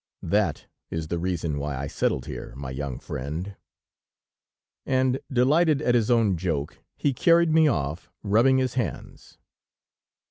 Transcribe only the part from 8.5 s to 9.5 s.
his hands.